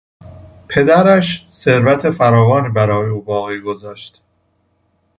پدرش 0.69 1.43
ثروت 1.47 2.09
فراوانی 2.09 2.69
برای 2.69 3.09
او 3.09 3.21
باقی 3.21 3.59
گذاشت. 3.61 4.21